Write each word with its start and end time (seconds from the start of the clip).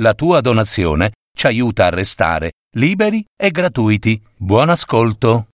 La 0.00 0.12
tua 0.12 0.42
donazione 0.42 1.12
ci 1.34 1.46
aiuta 1.46 1.86
a 1.86 1.88
restare 1.88 2.52
liberi 2.74 3.24
e 3.34 3.50
gratuiti. 3.50 4.20
Buon 4.36 4.68
ascolto. 4.68 5.46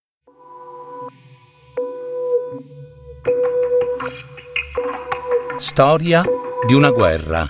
Storia 5.57 6.23
di 6.67 6.73
una 6.73 6.89
guerra. 6.89 7.49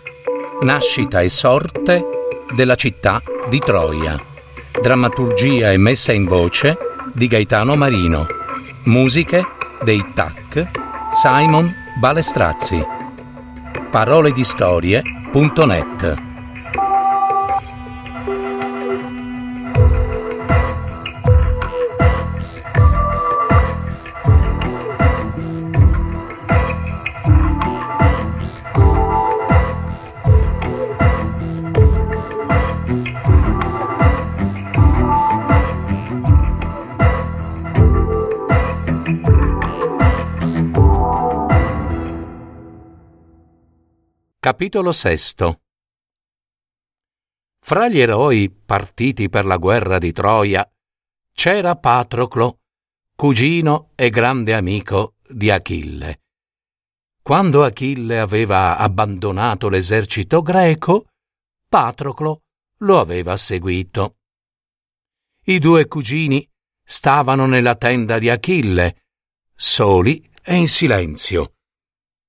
Nascita 0.62 1.22
e 1.22 1.30
sorte 1.30 2.04
della 2.56 2.76
città 2.76 3.24
di 3.50 3.58
Troia. 3.58 4.16
Drammaturgia 4.80 5.72
e 5.72 5.78
messa 5.78 6.14
in 6.14 6.26
voce 6.26 6.78
di 7.16 7.26
Gaetano 7.26 7.76
Marino. 7.76 8.28
Musiche 8.84 9.44
dei 9.84 10.04
TAC 10.14 10.70
Simon 11.12 11.74
Balestrazzi. 12.00 12.86
Parole 13.90 14.32
di 14.32 14.44
storie.net 14.44 16.32
Capitolo 44.54 44.92
VI 44.92 45.58
Fra 47.60 47.90
gli 47.90 48.00
eroi 48.00 48.52
partiti 48.52 49.28
per 49.28 49.48
la 49.48 49.58
guerra 49.58 49.98
di 49.98 50.12
Troia 50.12 50.64
c'era 51.34 51.76
Patroclo, 51.76 52.60
cugino 53.16 53.94
e 53.96 54.12
grande 54.12 54.54
amico 54.54 55.16
di 55.28 55.50
Achille. 55.50 56.22
Quando 57.24 57.64
Achille 57.64 58.20
aveva 58.20 58.78
abbandonato 58.78 59.70
l'esercito 59.70 60.44
greco, 60.44 61.08
Patroclo 61.68 62.44
lo 62.82 63.00
aveva 63.00 63.36
seguito. 63.36 64.18
I 65.46 65.58
due 65.58 65.88
cugini 65.88 66.48
stavano 66.84 67.48
nella 67.48 67.74
tenda 67.74 68.20
di 68.20 68.30
Achille, 68.30 69.06
soli 69.56 70.30
e 70.44 70.54
in 70.54 70.68
silenzio. 70.68 71.56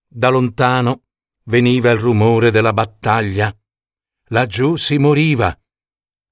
Da 0.08 0.30
lontano 0.30 1.03
veniva 1.44 1.90
il 1.90 1.98
rumore 1.98 2.50
della 2.50 2.72
battaglia. 2.72 3.54
Laggiù 4.28 4.76
si 4.76 4.98
moriva. 4.98 5.56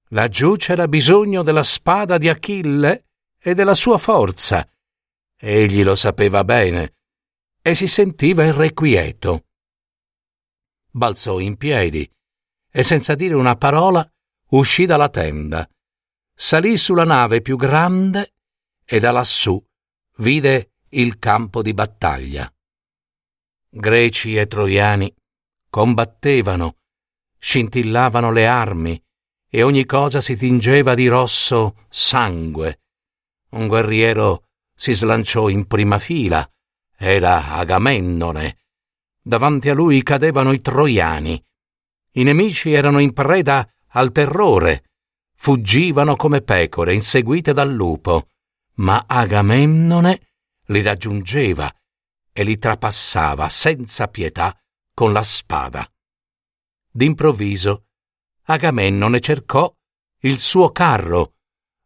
Laggiù 0.09 0.55
c'era 0.55 0.87
bisogno 0.87 1.43
della 1.43 1.63
spada 1.63 2.17
di 2.17 2.29
Achille 2.29 3.07
e 3.39 3.53
della 3.53 3.73
sua 3.73 3.97
forza. 3.97 4.67
Egli 5.35 5.83
lo 5.83 5.95
sapeva 5.95 6.43
bene 6.43 6.95
e 7.61 7.75
si 7.75 7.87
sentiva 7.87 8.43
irrequieto. 8.43 9.45
Balzò 10.91 11.39
in 11.39 11.57
piedi 11.57 12.09
e 12.71 12.83
senza 12.83 13.15
dire 13.15 13.33
una 13.33 13.55
parola 13.55 14.07
uscì 14.49 14.85
dalla 14.85 15.09
tenda, 15.09 15.67
salì 16.35 16.77
sulla 16.77 17.03
nave 17.03 17.41
più 17.41 17.57
grande 17.57 18.33
e 18.85 18.99
da 18.99 19.11
lassù 19.11 19.61
vide 20.17 20.73
il 20.89 21.17
campo 21.17 21.61
di 21.61 21.73
battaglia. 21.73 22.52
Greci 23.75 24.35
e 24.35 24.45
troiani 24.45 25.11
combattevano, 25.67 26.75
scintillavano 27.39 28.31
le 28.31 28.45
armi 28.45 29.03
e 29.49 29.63
ogni 29.63 29.85
cosa 29.85 30.21
si 30.21 30.35
tingeva 30.35 30.93
di 30.93 31.07
rosso 31.07 31.87
sangue. 31.89 32.81
Un 33.49 33.67
guerriero 33.67 34.43
si 34.75 34.93
slanciò 34.93 35.49
in 35.49 35.65
prima 35.65 35.97
fila, 35.97 36.47
era 36.95 37.47
Agamennone. 37.53 38.59
Davanti 39.19 39.69
a 39.69 39.73
lui 39.73 40.03
cadevano 40.03 40.51
i 40.51 40.61
troiani. 40.61 41.43
I 42.11 42.21
nemici 42.21 42.73
erano 42.73 42.99
in 42.99 43.11
preda 43.11 43.67
al 43.87 44.11
terrore, 44.11 44.83
fuggivano 45.33 46.15
come 46.15 46.41
pecore 46.41 46.93
inseguite 46.93 47.53
dal 47.53 47.73
lupo, 47.73 48.27
ma 48.75 49.05
Agamennone 49.07 50.21
li 50.65 50.83
raggiungeva 50.83 51.73
e 52.33 52.43
li 52.43 52.57
trapassava 52.57 53.47
senza 53.47 54.07
pietà 54.07 54.59
con 54.93 55.13
la 55.13 55.23
spada. 55.23 55.87
D'improvviso 56.91 57.85
Agamennone 58.45 59.19
cercò 59.21 59.73
il 60.21 60.39
suo 60.39 60.71
carro, 60.71 61.35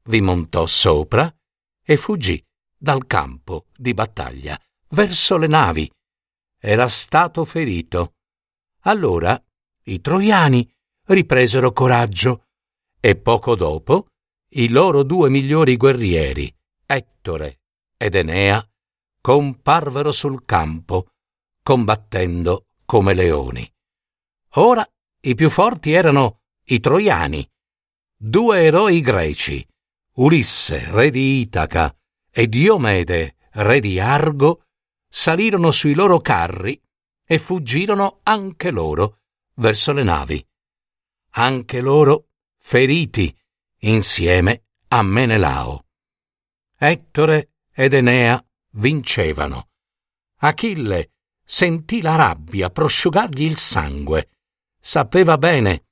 vi 0.05 0.21
montò 0.21 0.65
sopra 0.65 1.31
e 1.83 1.97
fuggì 1.97 2.43
dal 2.75 3.05
campo 3.05 3.65
di 3.75 3.93
battaglia 3.93 4.59
verso 4.89 5.37
le 5.37 5.47
navi. 5.47 5.91
Era 6.59 6.87
stato 6.87 7.45
ferito. 7.45 8.15
Allora 8.81 9.41
i 9.83 10.01
troiani 10.01 10.69
ripresero 11.05 11.71
coraggio 11.71 12.45
e 12.99 13.15
poco 13.15 13.55
dopo 13.55 14.07
i 14.51 14.69
loro 14.69 15.03
due 15.03 15.29
migliori 15.29 15.77
guerrieri, 15.77 16.53
Ettore 16.85 17.59
ed 17.97 18.15
Enea, 18.15 18.65
comparvero 19.27 20.13
sul 20.13 20.45
campo, 20.45 21.09
combattendo 21.61 22.67
come 22.85 23.13
leoni. 23.13 23.69
Ora 24.51 24.89
i 25.19 25.35
più 25.35 25.49
forti 25.49 25.91
erano 25.91 26.43
i 26.67 26.79
troiani, 26.79 27.45
due 28.15 28.63
eroi 28.63 29.01
greci, 29.01 29.67
Ulisse, 30.13 30.89
re 30.91 31.09
di 31.09 31.41
Itaca, 31.41 31.93
e 32.31 32.47
Diomede, 32.47 33.35
re 33.51 33.81
di 33.81 33.99
Argo, 33.99 34.63
salirono 35.09 35.71
sui 35.71 35.93
loro 35.93 36.21
carri 36.21 36.81
e 37.25 37.37
fuggirono 37.37 38.21
anche 38.23 38.71
loro 38.71 39.23
verso 39.55 39.91
le 39.91 40.03
navi. 40.03 40.47
Anche 41.31 41.81
loro 41.81 42.29
feriti 42.59 43.37
insieme 43.79 44.67
a 44.87 45.01
Menelao. 45.01 45.83
Ettore 46.77 47.55
ed 47.73 47.93
Enea 47.93 48.41
vincevano. 48.77 49.69
Achille 50.39 51.11
sentì 51.43 52.01
la 52.01 52.15
rabbia 52.15 52.69
prosciugargli 52.69 53.43
il 53.43 53.57
sangue. 53.57 54.29
Sapeva 54.79 55.37
bene 55.37 55.85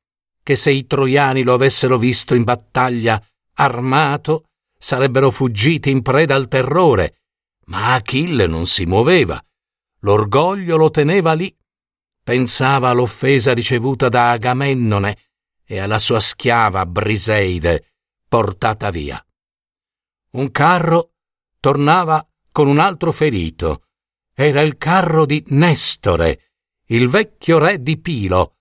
che 0.43 0.55
se 0.55 0.71
i 0.71 0.85
troiani 0.85 1.43
lo 1.43 1.53
avessero 1.53 1.97
visto 1.97 2.35
in 2.35 2.43
battaglia 2.43 3.21
armato, 3.53 4.49
sarebbero 4.77 5.31
fuggiti 5.31 5.89
in 5.89 6.01
preda 6.01 6.35
al 6.35 6.47
terrore, 6.47 7.21
ma 7.65 7.93
Achille 7.93 8.45
non 8.45 8.67
si 8.67 8.85
muoveva. 8.85 9.43
L'orgoglio 9.99 10.77
lo 10.77 10.91
teneva 10.91 11.33
lì. 11.33 11.55
Pensava 12.21 12.89
all'offesa 12.89 13.53
ricevuta 13.53 14.09
da 14.09 14.31
Agamennone 14.31 15.17
e 15.63 15.79
alla 15.79 15.99
sua 15.99 16.19
schiava 16.19 16.85
Briseide, 16.85 17.93
portata 18.27 18.91
via. 18.91 19.23
Un 20.31 20.51
carro 20.51 21.13
tornava 21.59 22.27
con 22.55 22.67
un 22.67 22.79
altro 22.79 23.11
ferito. 23.11 23.83
Era 24.33 24.61
il 24.61 24.77
carro 24.77 25.25
di 25.25 25.43
Nestore, 25.47 26.53
il 26.85 27.09
vecchio 27.09 27.57
re 27.57 27.81
di 27.81 27.99
Pilo, 27.99 28.59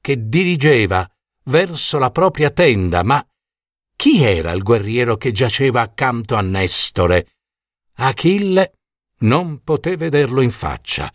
che 0.00 0.26
dirigeva 0.26 1.08
verso 1.44 1.98
la 1.98 2.10
propria 2.10 2.50
tenda, 2.50 3.04
ma 3.04 3.24
chi 3.94 4.24
era 4.24 4.50
il 4.50 4.64
guerriero 4.64 5.16
che 5.16 5.30
giaceva 5.30 5.80
accanto 5.80 6.34
a 6.34 6.40
Nestore? 6.40 7.34
Achille 7.98 8.80
non 9.18 9.62
poté 9.62 9.96
vederlo 9.96 10.40
in 10.40 10.50
faccia 10.50 11.08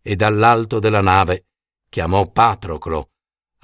e 0.00 0.16
dall'alto 0.16 0.78
della 0.78 1.02
nave 1.02 1.48
chiamò 1.90 2.26
Patroclo, 2.30 3.10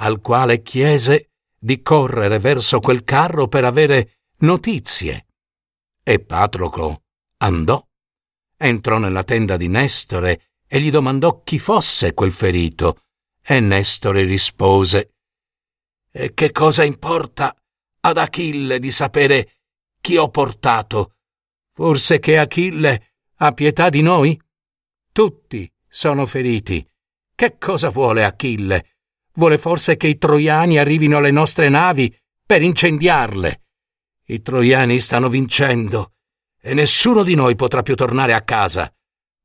al 0.01 0.21
quale 0.21 0.61
chiese 0.61 1.31
di 1.59 1.81
correre 1.81 2.39
verso 2.39 2.79
quel 2.79 3.05
carro 3.05 3.49
per 3.49 3.65
avere 3.65 4.19
notizie. 4.41 5.29
E 6.03 6.19
Patroclo 6.19 7.05
andò 7.39 7.83
entrò 8.63 8.99
nella 8.99 9.25
tenda 9.25 9.57
di 9.57 9.69
Nestore 9.69 10.53
e 10.67 10.81
gli 10.81 10.91
domandò 10.91 11.43
chi 11.43 11.59
fosse 11.59 12.15
quel 12.15 12.33
ferito. 12.33 13.03
E 13.43 13.59
Nestore 13.59 14.25
rispose 14.25 15.15
E 16.13 16.33
che 16.33 16.53
cosa 16.53 16.85
importa 16.85 17.55
ad 18.01 18.17
Achille 18.17 18.79
di 18.79 18.91
sapere 18.91 19.59
chi 20.01 20.17
ho 20.17 20.29
portato? 20.31 21.17
Forse 21.73 22.21
che 22.21 22.39
Achille 22.39 23.15
ha 23.37 23.53
pietà 23.53 23.91
di 23.91 24.03
noi? 24.03 24.41
Tutti 25.11 25.71
sono 25.89 26.25
feriti. 26.27 26.87
Che 27.35 27.59
cosa 27.59 27.89
vuole 27.91 28.25
Achille? 28.25 28.97
Vuole 29.35 29.59
forse 29.59 29.97
che 29.97 30.07
i 30.07 30.19
troiani 30.19 30.79
arrivino 30.79 31.17
alle 31.17 31.31
nostre 31.31 31.69
navi 31.69 32.15
per 32.47 32.63
incendiarle. 32.63 33.63
I 34.27 34.41
troiani 34.43 34.99
stanno 35.01 35.29
vincendo 35.29 36.13
e 36.65 36.75
nessuno 36.75 37.25
di 37.25 37.35
noi 37.35 37.57
potrà 37.57 37.83
più 37.83 37.97
tornare 37.97 38.35
a 38.35 38.43
casa. 38.43 38.91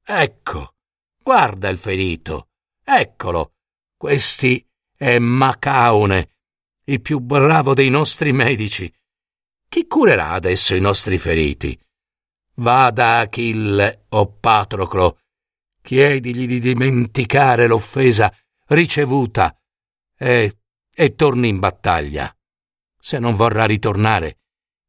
Ecco, 0.05 0.75
guarda 1.21 1.67
il 1.69 1.79
ferito. 1.79 2.49
Eccolo. 2.83 3.53
Questi 3.97 4.63
è 4.95 5.17
Macaone, 5.17 6.29
il 6.85 7.01
più 7.01 7.17
bravo 7.17 7.73
dei 7.73 7.89
nostri 7.89 8.31
medici. 8.31 8.93
Chi 9.67 9.87
curerà 9.87 10.29
adesso 10.29 10.75
i 10.75 10.79
nostri 10.79 11.17
feriti? 11.17 11.77
Va 12.57 12.91
da 12.91 13.21
Achille, 13.21 14.05
o 14.09 14.27
Patroclo, 14.39 15.19
chiedigli 15.81 16.45
di 16.45 16.59
dimenticare 16.59 17.65
l'offesa 17.65 18.31
ricevuta 18.67 19.59
e, 20.15 20.57
e 20.93 21.15
torni 21.15 21.47
in 21.47 21.57
battaglia. 21.57 22.31
Se 22.99 23.17
non 23.17 23.35
vorrà 23.35 23.65
ritornare, 23.65 24.41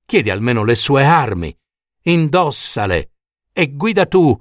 chiedi 0.04 0.28
almeno 0.28 0.64
le 0.64 0.74
sue 0.74 1.04
armi, 1.04 1.57
indossale 2.12 3.12
e 3.52 3.74
guida 3.74 4.06
tu 4.06 4.36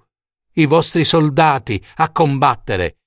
i 0.53 0.65
vostri 0.65 1.03
soldati 1.03 1.83
a 1.95 2.11
combattere. 2.11 2.99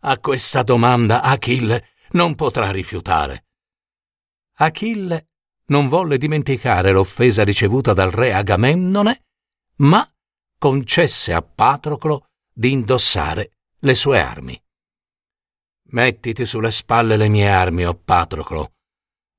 A 0.00 0.18
questa 0.18 0.62
domanda 0.62 1.22
Achille 1.22 1.88
non 2.10 2.34
potrà 2.34 2.70
rifiutare. 2.70 3.46
Achille 4.58 5.28
non 5.66 5.88
volle 5.88 6.16
dimenticare 6.18 6.92
l'offesa 6.92 7.42
ricevuta 7.42 7.92
dal 7.92 8.10
re 8.10 8.32
Agamennone, 8.32 9.24
ma 9.76 10.08
concesse 10.58 11.32
a 11.32 11.42
Patroclo 11.42 12.28
di 12.52 12.70
indossare 12.70 13.58
le 13.80 13.94
sue 13.94 14.20
armi. 14.20 14.60
Mettiti 15.88 16.46
sulle 16.46 16.70
spalle 16.70 17.16
le 17.16 17.28
mie 17.28 17.48
armi, 17.48 17.84
o 17.84 17.90
oh 17.90 17.94
Patroclo. 17.94 18.74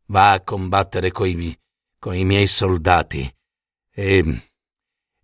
Va 0.08 0.32
a 0.32 0.42
combattere 0.42 1.12
coi, 1.12 1.58
coi 1.98 2.24
miei 2.26 2.48
soldati 2.48 3.37
e, 3.98 4.50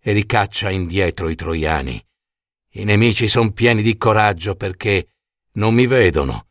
e 0.00 0.12
ricaccia 0.12 0.68
indietro 0.70 1.28
i 1.28 1.36
troiani. 1.36 2.04
I 2.70 2.82
nemici 2.82 3.28
sono 3.28 3.52
pieni 3.52 3.82
di 3.82 3.96
coraggio 3.96 4.56
perché 4.56 5.14
non 5.52 5.74
mi 5.74 5.86
vedono, 5.86 6.48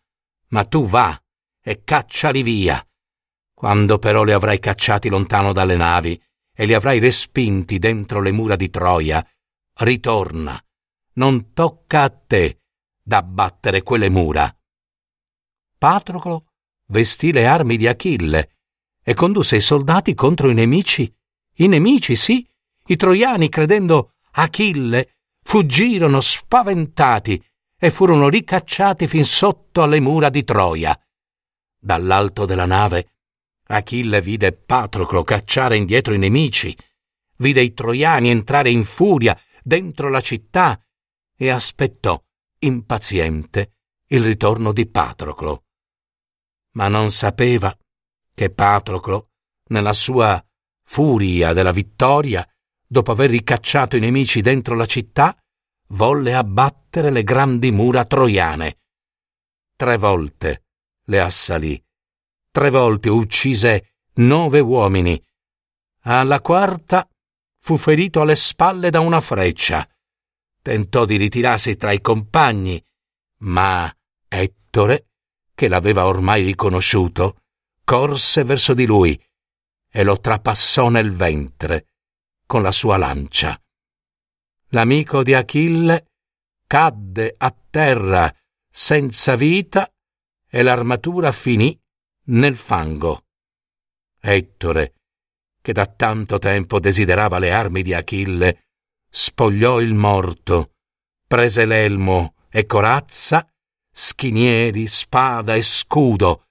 ma 0.49 0.63
tu 0.63 0.87
va 0.87 1.21
e 1.61 1.83
cacciali 1.83 2.41
via 2.43 2.85
quando 3.63 3.97
però 3.97 4.23
li 4.23 4.33
avrai 4.33 4.59
cacciati 4.59 5.07
lontano 5.07 5.53
dalle 5.53 5.77
navi 5.77 6.21
e 6.53 6.65
li 6.65 6.73
avrai 6.73 6.99
respinti 6.99 7.79
dentro 7.79 8.19
le 8.19 8.33
mura 8.33 8.57
di 8.57 8.69
Troia, 8.69 9.25
ritorna. 9.75 10.61
Non 11.13 11.53
tocca 11.53 12.01
a 12.01 12.09
te 12.09 12.59
d'abbattere 13.01 13.81
quelle 13.81 14.09
mura. 14.09 14.53
Patroclo 15.77 16.51
vestì 16.87 17.31
le 17.31 17.47
armi 17.47 17.77
di 17.77 17.87
Achille 17.87 18.57
e 19.01 19.13
condusse 19.13 19.55
i 19.55 19.61
soldati 19.61 20.13
contro 20.13 20.49
i 20.49 20.53
nemici. 20.53 21.09
I 21.55 21.67
nemici, 21.67 22.15
sì, 22.15 22.47
i 22.87 22.95
troiani, 22.95 23.49
credendo 23.49 24.13
Achille, 24.31 25.17
fuggirono 25.43 26.19
spaventati 26.19 27.43
e 27.77 27.91
furono 27.91 28.29
ricacciati 28.29 29.07
fin 29.07 29.25
sotto 29.25 29.83
alle 29.83 29.99
mura 29.99 30.29
di 30.29 30.43
Troia. 30.43 30.97
Dall'alto 31.77 32.45
della 32.45 32.65
nave 32.65 33.09
Achille 33.67 34.21
vide 34.21 34.53
Patroclo 34.53 35.23
cacciare 35.23 35.77
indietro 35.77 36.13
i 36.13 36.17
nemici, 36.17 36.75
vide 37.37 37.61
i 37.61 37.73
troiani 37.73 38.29
entrare 38.29 38.69
in 38.69 38.83
furia 38.83 39.39
dentro 39.61 40.09
la 40.09 40.21
città 40.21 40.81
e 41.35 41.49
aspettò, 41.49 42.21
impaziente, 42.59 43.73
il 44.07 44.23
ritorno 44.23 44.71
di 44.71 44.87
Patroclo. 44.87 45.65
Ma 46.71 46.87
non 46.87 47.11
sapeva 47.11 47.75
che 48.33 48.49
Patroclo, 48.49 49.29
nella 49.67 49.93
sua 49.93 50.43
furia 50.83 51.53
della 51.53 51.71
vittoria, 51.71 52.47
dopo 52.85 53.11
aver 53.11 53.29
ricacciato 53.29 53.95
i 53.95 53.99
nemici 53.99 54.41
dentro 54.41 54.75
la 54.75 54.85
città, 54.85 55.35
volle 55.89 56.33
abbattere 56.33 57.11
le 57.11 57.23
grandi 57.23 57.71
mura 57.71 58.05
troiane. 58.05 58.77
Tre 59.75 59.97
volte 59.97 60.63
le 61.05 61.19
assalì 61.19 61.83
Tre 62.53 62.69
volte 62.69 63.09
uccise 63.09 63.95
nove 64.17 64.59
uomini. 64.59 65.19
Alla 66.01 66.39
quarta 66.39 67.09
fu 67.57 67.77
ferito 67.77 68.21
alle 68.21 68.35
spalle 68.35 68.91
da 68.91 68.99
una 68.99 69.19
freccia. 69.21 69.89
Tentò 70.61 71.05
di 71.05 71.17
ritirarsi 71.17 71.75
tra 71.77 71.91
i 71.91 71.99
compagni, 71.99 72.79
ma 73.39 73.91
Ettore, 74.27 75.07
che 75.55 75.67
l'aveva 75.67 76.05
ormai 76.05 76.43
riconosciuto, 76.43 77.41
corse 77.83 78.43
verso 78.43 78.75
di 78.75 78.85
lui 78.85 79.19
e 79.95 80.03
lo 80.03 80.19
trapassò 80.19 80.89
nel 80.89 81.11
ventre 81.11 81.89
con 82.47 82.63
la 82.63 82.71
sua 82.71 82.97
lancia. 82.97 83.55
L'amico 84.69 85.21
di 85.21 85.35
Achille 85.35 86.07
cadde 86.65 87.35
a 87.37 87.55
terra 87.69 88.35
senza 88.67 89.35
vita 89.35 89.87
e 90.49 90.63
l'armatura 90.63 91.31
finì 91.31 91.79
nel 92.25 92.55
fango. 92.55 93.25
Ettore, 94.19 94.95
che 95.61 95.73
da 95.73 95.85
tanto 95.85 96.39
tempo 96.39 96.79
desiderava 96.79 97.37
le 97.37 97.51
armi 97.51 97.83
di 97.83 97.93
Achille, 97.93 98.65
spogliò 99.07 99.79
il 99.79 99.93
morto, 99.93 100.71
prese 101.27 101.65
l'elmo 101.65 102.33
e 102.49 102.65
corazza, 102.65 103.47
schinieri, 103.91 104.87
spada 104.87 105.53
e 105.53 105.61
scudo, 105.61 106.47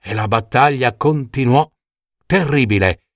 e 0.00 0.14
la 0.14 0.28
battaglia 0.28 0.94
continuò 0.94 1.68
terribile, 2.26 3.06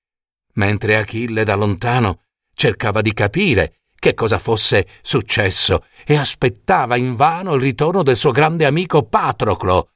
mentre 0.54 0.96
Achille 0.96 1.44
da 1.44 1.54
lontano 1.54 2.22
cercava 2.54 3.02
di 3.02 3.12
capire 3.12 3.80
che 4.00 4.14
cosa 4.14 4.38
fosse 4.38 4.88
successo 5.02 5.84
e 6.06 6.16
aspettava 6.16 6.96
invano 6.96 7.54
il 7.54 7.60
ritorno 7.60 8.02
del 8.02 8.16
suo 8.16 8.30
grande 8.30 8.64
amico 8.64 9.02
Patroclo. 9.02 9.92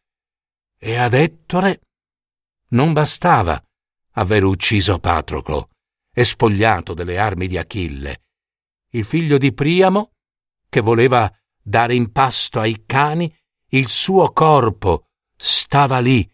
E 0.78 0.96
ad 0.96 1.14
Ettore 1.14 1.80
non 2.68 2.92
bastava 2.92 3.62
aver 4.12 4.44
ucciso 4.44 4.98
Patroclo 4.98 5.70
e 6.12 6.22
spogliato 6.24 6.92
delle 6.92 7.18
armi 7.18 7.46
di 7.46 7.56
Achille. 7.56 8.20
Il 8.90 9.04
figlio 9.04 9.38
di 9.38 9.52
Priamo, 9.52 10.12
che 10.68 10.80
voleva 10.80 11.32
dare 11.60 11.94
in 11.94 12.12
pasto 12.12 12.60
ai 12.60 12.84
cani, 12.84 13.34
il 13.68 13.88
suo 13.88 14.30
corpo 14.32 15.08
stava 15.34 15.98
lì. 15.98 16.30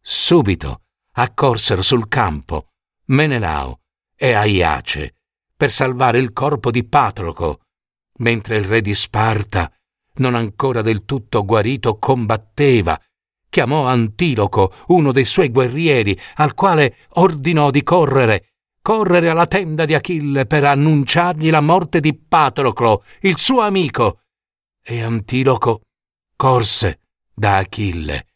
Subito 0.00 0.85
accorsero 1.18 1.82
sul 1.82 2.08
campo 2.08 2.68
Menelao 3.06 3.80
e 4.14 4.32
Aiace 4.32 5.14
per 5.56 5.70
salvare 5.70 6.18
il 6.18 6.32
corpo 6.32 6.70
di 6.70 6.84
Patroco, 6.84 7.60
mentre 8.18 8.56
il 8.56 8.64
re 8.64 8.80
di 8.80 8.94
Sparta, 8.94 9.72
non 10.16 10.34
ancora 10.34 10.82
del 10.82 11.04
tutto 11.04 11.44
guarito, 11.44 11.98
combatteva 11.98 13.00
chiamò 13.48 13.86
Antiloco, 13.86 14.70
uno 14.88 15.12
dei 15.12 15.24
suoi 15.24 15.48
guerrieri, 15.48 16.18
al 16.34 16.52
quale 16.52 16.96
ordinò 17.14 17.70
di 17.70 17.82
correre, 17.82 18.50
correre 18.82 19.30
alla 19.30 19.46
tenda 19.46 19.86
di 19.86 19.94
Achille 19.94 20.44
per 20.44 20.64
annunciargli 20.64 21.48
la 21.48 21.62
morte 21.62 22.00
di 22.00 22.14
Patroclo, 22.14 23.02
il 23.20 23.38
suo 23.38 23.60
amico. 23.60 24.24
E 24.82 25.00
Antiloco 25.00 25.80
corse 26.36 27.00
da 27.32 27.56
Achille. 27.56 28.26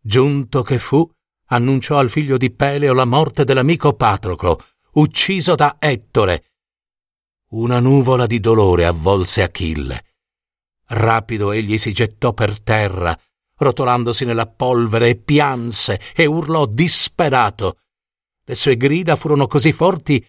Giunto 0.00 0.62
che 0.62 0.78
fu, 0.78 1.06
annunciò 1.52 1.98
al 1.98 2.10
figlio 2.10 2.36
di 2.36 2.50
Peleo 2.50 2.92
la 2.92 3.04
morte 3.04 3.44
dell'amico 3.44 3.94
Patroclo, 3.94 4.62
ucciso 4.92 5.54
da 5.54 5.76
Ettore. 5.78 6.44
Una 7.50 7.80
nuvola 7.80 8.26
di 8.26 8.38
dolore 8.40 8.86
avvolse 8.86 9.42
Achille. 9.42 10.04
Rapido 10.86 11.52
egli 11.52 11.78
si 11.78 11.92
gettò 11.92 12.32
per 12.32 12.60
terra, 12.60 13.18
rotolandosi 13.56 14.24
nella 14.24 14.46
polvere, 14.46 15.10
e 15.10 15.16
pianse 15.16 16.00
e 16.14 16.26
urlò 16.26 16.66
disperato. 16.66 17.78
Le 18.44 18.54
sue 18.54 18.76
grida 18.76 19.16
furono 19.16 19.46
così 19.46 19.72
forti 19.72 20.24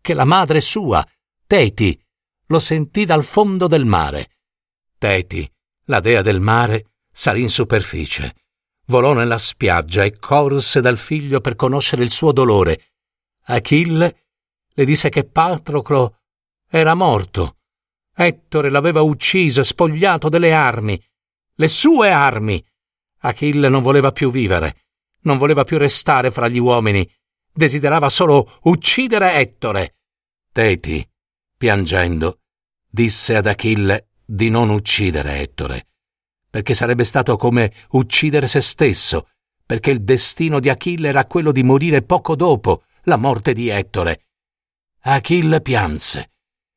che 0.00 0.14
la 0.14 0.24
madre 0.24 0.60
sua, 0.60 1.06
Teti, 1.46 1.98
lo 2.46 2.58
sentì 2.58 3.04
dal 3.04 3.24
fondo 3.24 3.66
del 3.66 3.86
mare. 3.86 4.30
Teti, 4.98 5.50
la 5.84 6.00
dea 6.00 6.20
del 6.20 6.40
mare, 6.40 6.92
salì 7.10 7.40
in 7.42 7.50
superficie, 7.50 8.34
volò 8.88 9.14
nella 9.14 9.38
spiaggia 9.38 10.04
e 10.04 10.18
corse 10.18 10.80
dal 10.80 10.98
figlio 10.98 11.40
per 11.40 11.56
conoscere 11.56 12.02
il 12.02 12.10
suo 12.10 12.32
dolore. 12.32 12.90
Achille 13.44 14.26
le 14.68 14.84
disse 14.84 15.08
che 15.08 15.24
Patroclo 15.24 16.18
era 16.68 16.94
morto. 16.94 17.56
Ettore 18.14 18.70
l'aveva 18.70 19.00
ucciso 19.00 19.60
e 19.60 19.64
spogliato 19.64 20.28
delle 20.28 20.52
armi, 20.52 21.00
le 21.60 21.68
sue 21.68 22.10
armi, 22.10 22.64
Achille 23.20 23.68
non 23.68 23.82
voleva 23.82 24.12
più 24.12 24.30
vivere, 24.30 24.84
non 25.22 25.38
voleva 25.38 25.64
più 25.64 25.76
restare 25.76 26.30
fra 26.30 26.46
gli 26.46 26.58
uomini, 26.58 27.08
desiderava 27.52 28.08
solo 28.08 28.58
uccidere 28.62 29.34
Ettore. 29.34 29.96
Teti, 30.52 31.04
piangendo, 31.56 32.40
disse 32.88 33.34
ad 33.34 33.46
Achille 33.46 34.10
di 34.24 34.50
non 34.50 34.70
uccidere 34.70 35.40
Ettore, 35.40 35.88
perché 36.58 36.74
sarebbe 36.74 37.04
stato 37.04 37.36
come 37.36 37.72
uccidere 37.90 38.48
se 38.48 38.60
stesso, 38.60 39.28
perché 39.64 39.92
il 39.92 40.02
destino 40.02 40.58
di 40.58 40.68
Achille 40.68 41.06
era 41.06 41.24
quello 41.24 41.52
di 41.52 41.62
morire 41.62 42.02
poco 42.02 42.34
dopo 42.34 42.82
la 43.02 43.14
morte 43.16 43.52
di 43.52 43.68
Ettore. 43.68 44.26
Achille 45.02 45.60
pianse, 45.60 46.32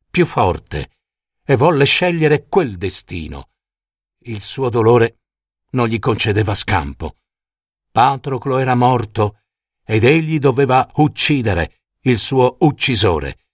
più 0.08 0.28
forte, 0.28 0.98
e 1.44 1.56
volle 1.56 1.86
scegliere 1.86 2.46
quel 2.46 2.78
destino. 2.78 3.50
Il 4.20 4.42
suo 4.42 4.70
dolore 4.70 5.22
non 5.72 5.88
gli 5.88 5.98
concedeva 5.98 6.54
scampo. 6.54 7.16
Patroclo 7.92 8.60
era 8.60 8.76
morto 8.76 9.40
ed 9.84 10.04
egli 10.04 10.38
doveva 10.38 10.88
uccidere 10.98 11.86
il 12.02 12.20
suo 12.20 12.58
uccisore. 12.60 13.48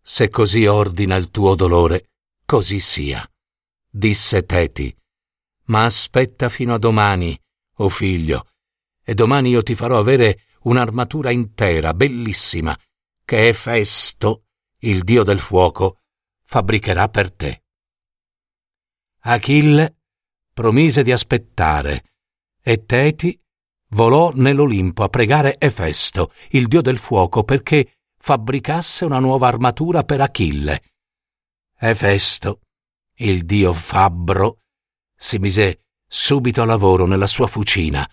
Se 0.00 0.28
così 0.28 0.66
ordina 0.66 1.14
il 1.14 1.30
tuo 1.30 1.54
dolore, 1.54 2.10
così 2.44 2.80
sia, 2.80 3.24
disse 3.88 4.44
Teti. 4.44 4.92
Ma 5.72 5.84
aspetta 5.84 6.50
fino 6.50 6.74
a 6.74 6.78
domani, 6.78 7.32
o 7.76 7.84
oh 7.84 7.88
figlio, 7.88 8.48
e 9.02 9.14
domani 9.14 9.48
io 9.48 9.62
ti 9.62 9.74
farò 9.74 9.98
avere 9.98 10.42
un'armatura 10.64 11.30
intera, 11.30 11.94
bellissima, 11.94 12.78
che 13.24 13.48
Efesto, 13.48 14.44
il 14.80 15.02
dio 15.02 15.22
del 15.22 15.38
fuoco, 15.38 16.02
fabbricherà 16.44 17.08
per 17.08 17.32
te. 17.32 17.62
Achille 19.20 19.96
promise 20.52 21.02
di 21.02 21.10
aspettare, 21.10 22.04
e 22.60 22.84
Teti 22.84 23.40
volò 23.92 24.30
nell'Olimpo 24.34 25.04
a 25.04 25.08
pregare 25.08 25.56
Efesto, 25.58 26.34
il 26.50 26.66
dio 26.66 26.82
del 26.82 26.98
fuoco, 26.98 27.44
perché 27.44 28.00
fabbricasse 28.18 29.06
una 29.06 29.20
nuova 29.20 29.48
armatura 29.48 30.04
per 30.04 30.20
Achille. 30.20 30.82
Efesto, 31.78 32.60
il 33.14 33.46
dio 33.46 33.72
fabbro, 33.72 34.58
si 35.22 35.38
mise 35.38 35.84
subito 36.08 36.62
a 36.62 36.64
lavoro 36.64 37.06
nella 37.06 37.28
sua 37.28 37.46
fucina. 37.46 38.04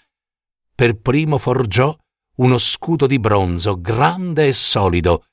Per 0.75 1.00
primo 1.00 1.39
forgiò 1.39 1.98
uno 2.36 2.58
scudo 2.60 3.08
di 3.08 3.18
bronzo 3.18 3.82
grande 3.82 4.46
e 4.46 4.54
solido. 4.54 5.25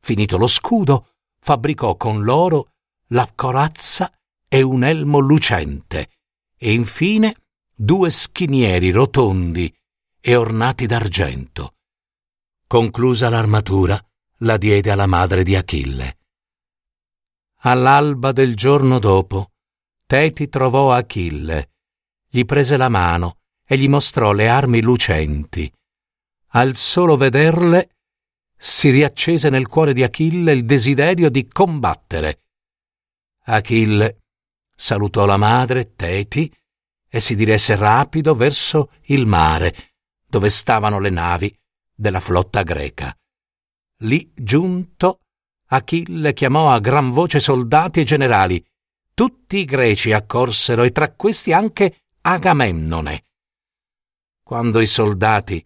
Finito 0.00 0.36
lo 0.36 0.48
scudo, 0.48 1.14
fabbricò 1.38 1.96
con 1.96 2.24
l'oro 2.24 2.72
la 3.10 3.30
corazza 3.32 4.12
e 4.48 4.62
un 4.62 4.82
elmo 4.82 5.20
lucente, 5.20 6.10
e 6.56 6.72
infine 6.72 7.36
due 7.72 8.10
schinieri 8.10 8.90
rotondi 8.90 9.72
e 10.20 10.34
ornati 10.34 10.86
d'argento. 10.86 11.76
Conclusa 12.66 13.28
l'armatura, 13.28 14.04
la 14.38 14.56
diede 14.56 14.90
alla 14.90 15.06
madre 15.06 15.44
di 15.44 15.54
Achille. 15.54 16.18
All'alba 17.60 18.32
del 18.32 18.56
giorno 18.56 18.98
dopo, 18.98 19.51
Teti 20.12 20.50
trovò 20.50 20.92
Achille, 20.92 21.70
gli 22.28 22.44
prese 22.44 22.76
la 22.76 22.90
mano 22.90 23.38
e 23.66 23.78
gli 23.78 23.88
mostrò 23.88 24.32
le 24.32 24.46
armi 24.46 24.82
lucenti. 24.82 25.72
Al 26.48 26.76
solo 26.76 27.16
vederle, 27.16 27.94
si 28.54 28.90
riaccese 28.90 29.48
nel 29.48 29.68
cuore 29.68 29.94
di 29.94 30.02
Achille 30.02 30.52
il 30.52 30.66
desiderio 30.66 31.30
di 31.30 31.48
combattere. 31.48 32.42
Achille 33.44 34.18
salutò 34.76 35.24
la 35.24 35.38
madre, 35.38 35.94
Teti, 35.94 36.54
e 37.08 37.18
si 37.18 37.34
diresse 37.34 37.74
rapido 37.74 38.34
verso 38.34 38.90
il 39.04 39.24
mare, 39.24 39.94
dove 40.26 40.50
stavano 40.50 40.98
le 40.98 41.08
navi 41.08 41.58
della 41.94 42.20
flotta 42.20 42.62
greca. 42.62 43.16
Lì 44.00 44.30
giunto, 44.34 45.20
Achille 45.68 46.34
chiamò 46.34 46.70
a 46.70 46.80
gran 46.80 47.12
voce 47.12 47.40
soldati 47.40 48.00
e 48.00 48.04
generali. 48.04 48.62
Tutti 49.22 49.58
i 49.58 49.64
greci 49.64 50.10
accorsero 50.10 50.82
e 50.82 50.90
tra 50.90 51.12
questi 51.12 51.52
anche 51.52 52.06
Agamennone. 52.22 53.26
Quando 54.42 54.80
i 54.80 54.86
soldati 54.86 55.64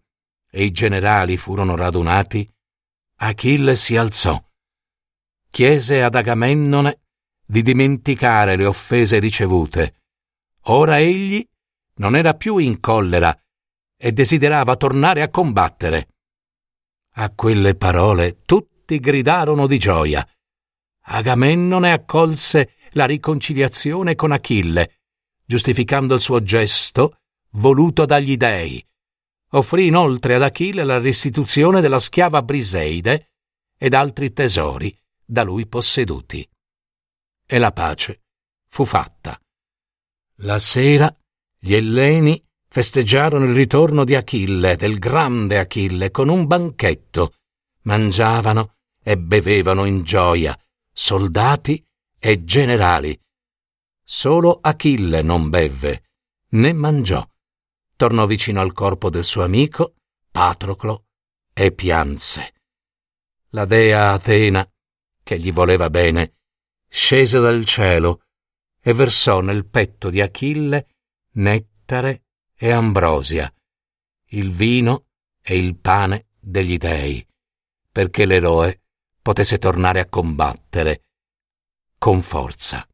e 0.51 0.65
i 0.65 0.71
generali 0.71 1.39
furono 1.39 1.75
radunati, 1.75 2.47
Achille 3.21 3.75
si 3.75 3.97
alzò. 3.97 4.39
Chiese 5.49 6.03
ad 6.03 6.17
Agamennone 6.17 7.01
di 7.47 7.63
dimenticare 7.63 8.57
le 8.57 8.67
offese 8.67 9.19
ricevute. 9.19 10.03
Ora 10.65 10.99
egli 10.99 11.43
non 11.95 12.15
era 12.15 12.35
più 12.35 12.59
in 12.59 12.79
collera 12.79 13.35
e 13.97 14.13
desiderava 14.13 14.77
tornare 14.77 15.23
a 15.23 15.31
combattere. 15.31 16.09
A 17.15 17.31
quelle 17.31 17.75
parole 17.75 18.43
tutti 18.45 19.01
gridarono 19.01 19.67
di 19.67 19.79
gioia. 19.79 20.29
Agamennone 21.09 21.93
accolse 21.93 22.75
la 22.97 23.05
riconciliazione 23.05 24.15
con 24.15 24.33
Achille, 24.33 25.01
giustificando 25.45 26.15
il 26.15 26.21
suo 26.21 26.43
gesto 26.43 27.19
voluto 27.53 28.05
dagli 28.07 28.37
dei. 28.37 28.85
Offrì 29.51 29.87
inoltre 29.87 30.35
ad 30.35 30.43
Achille 30.43 30.83
la 30.83 30.99
restituzione 30.99 31.81
della 31.81 31.99
schiava 31.99 32.43
Briseide 32.43 33.33
ed 33.79 33.95
altri 33.95 34.33
tesori 34.33 34.95
da 35.25 35.43
lui 35.43 35.67
posseduti. 35.67 36.47
E 37.47 37.59
la 37.59 37.71
pace 37.71 38.23
fu 38.69 38.85
fatta. 38.85 39.39
La 40.41 40.59
sera 40.59 41.15
gli 41.59 41.75
Elleni 41.75 42.43
festeggiarono 42.69 43.45
il 43.45 43.55
ritorno 43.55 44.05
di 44.05 44.15
Achille, 44.15 44.77
del 44.77 44.99
grande 44.99 45.59
Achille, 45.59 46.11
con 46.11 46.29
un 46.29 46.47
banchetto. 46.47 47.35
Mangiavano 47.83 48.75
e 49.03 49.17
bevevano 49.17 49.85
in 49.85 50.03
gioia, 50.03 50.59
soldati 50.93 51.86
e 52.19 52.45
generali. 52.45 53.19
Solo 54.05 54.59
Achille 54.61 55.23
non 55.23 55.49
bevve, 55.49 56.05
né 56.51 56.73
mangiò. 56.73 57.27
Tornò 57.97 58.27
vicino 58.27 58.61
al 58.61 58.73
corpo 58.73 59.11
del 59.11 59.25
suo 59.25 59.43
amico, 59.43 59.95
Patroclo, 60.31 61.07
e 61.53 61.73
pianse. 61.73 62.53
La 63.51 63.65
dea 63.65 64.13
Atena, 64.13 64.69
che 65.23 65.39
gli 65.39 65.53
voleva 65.53 65.89
bene, 65.89 66.35
scese 66.89 67.41
dal 67.41 67.65
cielo 67.65 68.27
e 68.81 68.93
versò 68.93 69.41
nel 69.41 69.67
petto 69.67 70.11
di 70.11 70.21
Achille 70.21 70.87
nettare 71.33 72.25
e 72.55 72.71
ambrosia, 72.71 73.53
il 74.31 74.53
vino 74.53 75.07
e 75.43 75.57
il 75.57 75.77
pane 75.77 76.29
degli 76.39 76.77
dei, 76.77 77.27
perché 77.91 78.27
l'eroe 78.27 78.83
potesse 79.21 79.59
tornare 79.59 80.01
a 80.01 80.09
combattere 80.09 81.06
con 81.99 82.23
forza. 82.23 82.87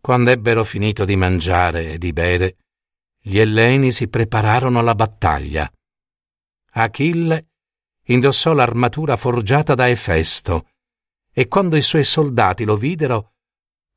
Quando 0.00 0.30
ebbero 0.30 0.64
finito 0.64 1.04
di 1.04 1.16
mangiare 1.16 1.92
e 1.92 1.98
di 1.98 2.12
bere, 2.12 2.56
gli 3.20 3.38
Elleni 3.38 3.90
si 3.90 4.08
prepararono 4.08 4.78
alla 4.78 4.94
battaglia. 4.94 5.70
Achille 6.72 7.48
indossò 8.04 8.52
l'armatura 8.52 9.16
forgiata 9.16 9.74
da 9.74 9.88
Efesto, 9.88 10.68
e 11.32 11.48
quando 11.48 11.76
i 11.76 11.82
suoi 11.82 12.04
soldati 12.04 12.64
lo 12.64 12.76
videro, 12.76 13.32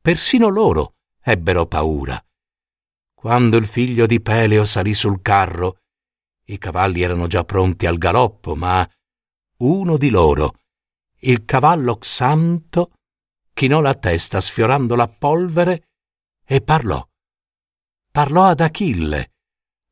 persino 0.01 0.49
loro 0.49 0.95
ebbero 1.21 1.67
paura. 1.67 2.21
Quando 3.13 3.57
il 3.57 3.67
figlio 3.67 4.05
di 4.07 4.19
Peleo 4.19 4.65
salì 4.65 4.93
sul 4.93 5.21
carro, 5.21 5.79
i 6.45 6.57
cavalli 6.57 7.01
erano 7.01 7.27
già 7.27 7.43
pronti 7.43 7.85
al 7.85 7.97
galoppo, 7.97 8.55
ma 8.55 8.89
uno 9.57 9.97
di 9.97 10.09
loro, 10.09 10.55
il 11.19 11.45
cavallo 11.45 11.97
Xanto, 11.97 12.91
chinò 13.53 13.81
la 13.81 13.95
testa 13.95 14.39
sfiorando 14.39 14.95
la 14.95 15.07
polvere 15.07 15.89
e 16.45 16.61
parlò. 16.61 17.05
Parlò 18.11 18.45
ad 18.45 18.61
Achille, 18.61 19.31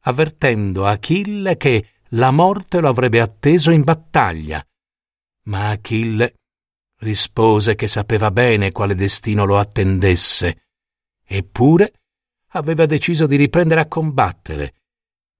avvertendo 0.01 0.85
Achille 0.85 1.57
che 1.57 1.89
la 2.11 2.31
morte 2.31 2.79
lo 2.79 2.87
avrebbe 2.87 3.19
atteso 3.19 3.71
in 3.71 3.83
battaglia. 3.83 4.65
Ma 5.43 5.69
Achille 5.69 6.35
rispose 6.99 7.75
che 7.75 7.87
sapeva 7.87 8.31
bene 8.31 8.71
quale 8.71 8.95
destino 8.95 9.45
lo 9.45 9.57
attendesse, 9.57 10.67
eppure 11.23 12.01
aveva 12.51 12.85
deciso 12.85 13.27
di 13.27 13.35
riprendere 13.35 13.81
a 13.81 13.87
combattere, 13.87 14.75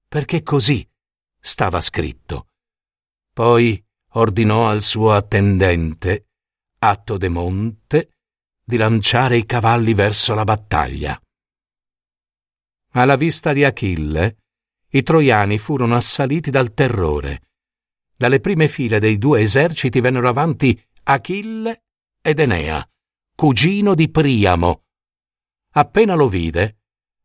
perché 0.06 0.42
così 0.42 0.86
stava 1.40 1.80
scritto. 1.80 2.48
Poi 3.32 3.82
ordinò 4.12 4.68
al 4.68 4.82
suo 4.82 5.12
attendente, 5.12 6.28
Atto 6.78 7.16
de 7.16 7.28
Monte, 7.28 8.10
di 8.64 8.76
lanciare 8.76 9.36
i 9.36 9.46
cavalli 9.46 9.94
verso 9.94 10.34
la 10.34 10.44
battaglia. 10.44 11.20
Alla 12.92 13.16
vista 13.16 13.52
di 13.52 13.64
Achille, 13.64 14.36
i 14.90 15.02
troiani 15.02 15.58
furono 15.58 15.94
assaliti 15.96 16.50
dal 16.50 16.72
terrore. 16.72 17.42
Dalle 18.16 18.40
prime 18.40 18.68
file 18.68 18.98
dei 18.98 19.18
due 19.18 19.42
eserciti 19.42 20.00
vennero 20.00 20.28
avanti 20.28 20.80
Achille 21.04 21.84
ed 22.20 22.38
Enea, 22.40 22.86
cugino 23.34 23.94
di 23.94 24.08
Priamo. 24.10 24.84
Appena 25.72 26.14
lo 26.14 26.28
vide, 26.28 26.78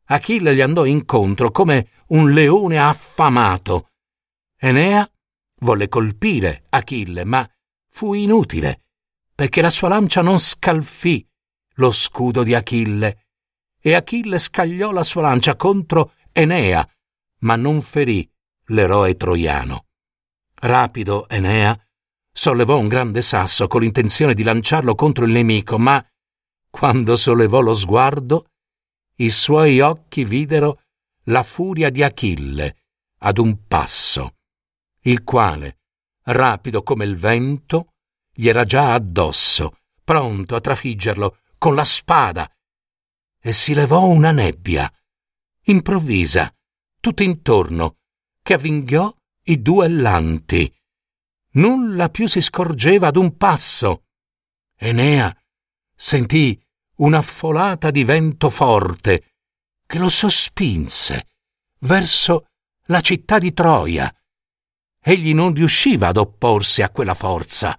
Achille 0.06 0.54
gli 0.54 0.62
andò 0.62 0.86
incontro 0.86 1.52
come 1.52 1.90
un 2.08 2.32
leone 2.32 2.78
affamato. 2.78 3.90
Enea 4.58 5.10
volle 5.64 5.88
colpire 5.88 6.66
Achille, 6.70 7.24
ma 7.24 7.50
fu 7.90 8.14
inutile, 8.14 8.86
perché 9.34 9.62
la 9.62 9.70
sua 9.70 9.90
lancia 9.90 10.22
non 10.22 10.38
scalfì 10.38 11.28
lo 11.76 11.92
scudo 11.92 12.44
di 12.44 12.54
Achille, 12.54 13.26
e 13.80 13.94
Achille 13.96 14.38
scagliò 14.38 14.92
la 14.92 15.04
sua 15.04 15.24
lancia 15.24 15.56
contro 15.56 16.14
Enea, 16.32 16.88
ma 17.40 17.56
non 17.56 17.82
ferì 17.82 18.30
l'eroe 18.68 19.16
troiano. 19.16 19.86
Rapido 20.56 21.28
Enea 21.28 21.78
sollevò 22.32 22.78
un 22.78 22.88
grande 22.88 23.22
sasso 23.22 23.68
con 23.68 23.82
l'intenzione 23.82 24.34
di 24.34 24.44
lanciarlo 24.44 24.96
contro 24.96 25.26
il 25.26 25.32
nemico, 25.32 25.78
ma 25.78 26.04
quando 26.70 27.16
sollevò 27.16 27.60
lo 27.60 27.74
sguardo, 27.74 28.48
i 29.18 29.30
suoi 29.30 29.80
occhi 29.80 30.24
videro 30.24 30.82
la 31.26 31.44
furia 31.44 31.90
di 31.90 32.02
Achille 32.02 32.78
ad 33.20 33.38
un 33.38 33.68
passo, 33.68 34.36
il 35.04 35.24
quale, 35.24 35.80
rapido 36.24 36.84
come 36.84 37.06
il 37.06 37.16
vento, 37.16 37.94
gli 38.32 38.48
era 38.48 38.66
già 38.66 38.94
addosso, 38.94 39.78
pronto 40.04 40.56
a 40.56 40.62
trafiggerlo 40.62 41.40
con 41.58 41.76
la 41.76 41.84
spada, 41.84 42.50
e 43.40 43.52
si 43.52 43.74
levò 43.74 44.06
una 44.06 44.32
nebbia, 44.32 44.92
improvvisa, 45.64 46.54
tutto 47.00 47.24
intorno, 47.24 47.98
che 48.42 48.54
avvinghiò 48.54 49.14
i 49.44 49.62
duellanti. 49.62 50.74
Nulla 51.56 52.10
più 52.10 52.28
si 52.28 52.42
scorgeva 52.42 53.08
ad 53.08 53.18
un 53.18 53.36
passo. 53.38 54.06
Enea 54.76 55.36
sentì 55.94 56.60
una 56.96 57.22
folata 57.22 57.92
di 57.92 58.04
vento 58.04 58.50
forte 58.50 59.36
che 59.86 60.00
lo 60.00 60.10
sospinse 60.10 61.28
verso 61.80 62.48
la 62.86 63.02
città 63.02 63.40
di 63.40 63.54
Troia. 63.54 64.14
Egli 65.06 65.34
non 65.34 65.54
riusciva 65.54 66.08
ad 66.08 66.18
opporsi 66.18 66.82
a 66.82 66.90
quella 66.90 67.14
forza, 67.14 67.78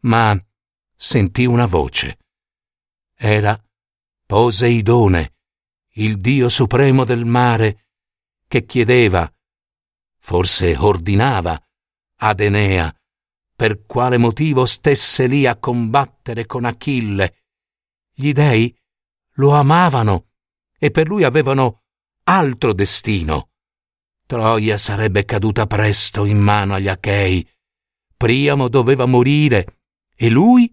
ma 0.00 0.38
sentì 0.94 1.44
una 1.44 1.66
voce. 1.66 2.18
Era 3.16 3.60
Poseidone, 4.26 5.34
il 5.94 6.16
dio 6.16 6.48
supremo 6.48 7.04
del 7.04 7.24
mare, 7.24 7.88
che 8.46 8.64
chiedeva, 8.64 9.30
forse 10.18 10.76
ordinava, 10.76 11.60
ad 12.16 12.40
Enea 12.40 12.94
per 13.56 13.84
quale 13.86 14.18
motivo 14.18 14.66
stesse 14.66 15.26
lì 15.26 15.46
a 15.46 15.56
combattere 15.56 16.46
con 16.46 16.64
Achille. 16.64 17.44
Gli 18.12 18.32
dei 18.32 18.76
lo 19.34 19.52
amavano 19.52 20.30
e 20.78 20.90
per 20.90 21.06
lui 21.06 21.24
avevano 21.24 21.82
altro 22.24 22.72
destino. 22.72 23.50
Troia 24.26 24.78
sarebbe 24.78 25.24
caduta 25.24 25.66
presto 25.66 26.24
in 26.24 26.38
mano 26.38 26.74
agli 26.74 26.88
Achei. 26.88 27.46
Priamo 28.16 28.68
doveva 28.68 29.04
morire 29.04 29.80
e 30.16 30.30
lui, 30.30 30.72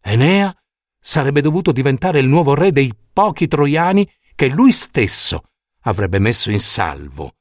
Enea, 0.00 0.54
sarebbe 1.00 1.40
dovuto 1.40 1.72
diventare 1.72 2.20
il 2.20 2.28
nuovo 2.28 2.54
re 2.54 2.70
dei 2.70 2.92
pochi 3.12 3.48
troiani 3.48 4.08
che 4.36 4.48
lui 4.48 4.70
stesso 4.70 5.48
avrebbe 5.80 6.18
messo 6.18 6.50
in 6.50 6.60
salvo. 6.60 7.34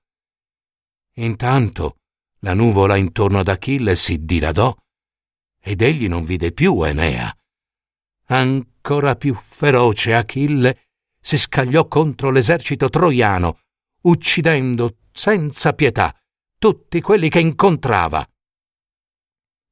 Intanto 1.18 1.98
la 2.40 2.54
nuvola 2.54 2.96
intorno 2.96 3.40
ad 3.40 3.48
Achille 3.48 3.96
si 3.96 4.26
diradò 4.26 4.76
ed 5.60 5.82
egli 5.82 6.08
non 6.08 6.26
vide 6.26 6.52
più 6.52 6.82
Enea. 6.82 7.36
Ancora 8.26 9.16
più 9.16 9.36
feroce 9.36 10.14
Achille 10.14 10.88
si 11.20 11.38
scagliò 11.38 11.88
contro 11.88 12.32
l'esercito 12.32 12.90
troiano, 12.90 13.60
uccidendo 14.02 14.98
senza 15.14 15.74
pietà 15.74 16.14
tutti 16.58 17.00
quelli 17.02 17.30
che 17.30 17.40
incontrava. 17.40 18.28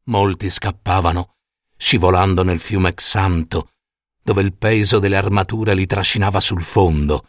Molti 0.03 0.49
scappavano, 0.49 1.35
scivolando 1.75 2.43
nel 2.43 2.59
fiume 2.59 2.93
Xanto, 2.93 3.71
dove 4.21 4.41
il 4.41 4.53
peso 4.53 4.99
delle 4.99 5.17
armature 5.17 5.73
li 5.73 5.85
trascinava 5.85 6.39
sul 6.39 6.61
fondo. 6.61 7.27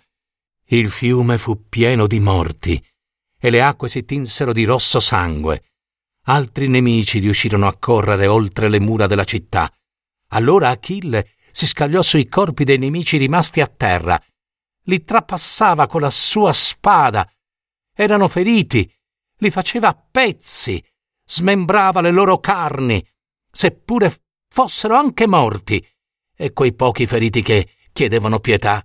Il 0.67 0.91
fiume 0.91 1.39
fu 1.39 1.69
pieno 1.69 2.07
di 2.07 2.21
morti 2.21 2.85
e 3.39 3.51
le 3.51 3.63
acque 3.63 3.89
si 3.89 4.05
tinsero 4.05 4.53
di 4.53 4.65
rosso 4.65 5.01
sangue. 5.01 5.65
Altri 6.27 6.69
nemici 6.69 7.19
riuscirono 7.19 7.67
a 7.67 7.77
correre 7.77 8.27
oltre 8.27 8.69
le 8.69 8.79
mura 8.79 9.07
della 9.07 9.25
città. 9.25 9.73
Allora 10.29 10.69
Achille 10.69 11.31
si 11.51 11.67
scagliò 11.67 12.03
sui 12.03 12.29
corpi 12.29 12.65
dei 12.65 12.79
nemici 12.79 13.17
rimasti 13.17 13.61
a 13.61 13.67
terra. 13.67 14.21
Li 14.85 15.03
trapassava 15.05 15.87
con 15.87 16.01
la 16.01 16.11
sua 16.11 16.53
spada. 16.53 17.29
Erano 17.95 18.29
feriti. 18.29 18.91
Li 19.37 19.51
faceva 19.51 19.89
a 19.89 19.95
pezzi. 20.11 20.83
Smembrava 21.25 22.01
le 22.01 22.11
loro 22.11 22.39
carni, 22.39 23.05
seppure 23.51 24.15
fossero 24.49 24.97
anche 24.97 25.27
morti. 25.27 25.85
E 26.35 26.53
quei 26.53 26.75
pochi 26.75 27.07
feriti 27.07 27.43
che 27.43 27.69
chiedevano 27.93 28.41
pietà 28.41 28.85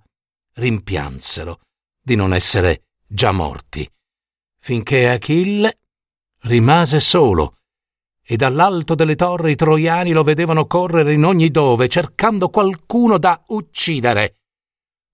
rimpiansero 0.54 1.60
di 2.00 2.14
non 2.14 2.32
essere 2.32 2.84
già 3.06 3.32
morti 3.32 3.90
finché 4.68 5.08
Achille 5.08 5.78
rimase 6.42 7.00
solo 7.00 7.56
e 8.22 8.36
dall'alto 8.36 8.94
delle 8.94 9.16
torri 9.16 9.52
i 9.52 9.56
troiani 9.56 10.12
lo 10.12 10.22
vedevano 10.22 10.66
correre 10.66 11.14
in 11.14 11.24
ogni 11.24 11.50
dove 11.50 11.88
cercando 11.88 12.50
qualcuno 12.50 13.16
da 13.16 13.42
uccidere. 13.46 14.40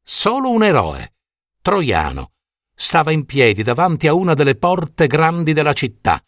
Solo 0.02 0.50
un 0.50 0.64
eroe, 0.64 1.14
troiano, 1.62 2.32
stava 2.74 3.12
in 3.12 3.24
piedi 3.24 3.62
davanti 3.62 4.06
a 4.06 4.14
una 4.14 4.34
delle 4.34 4.56
porte 4.56 5.06
grandi 5.06 5.52
della 5.52 5.72
città, 5.72 6.22